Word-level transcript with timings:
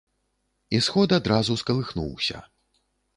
І 0.77 0.79
сход 0.85 1.13
адразу 1.17 1.57
скалыхнуўся. 1.63 2.37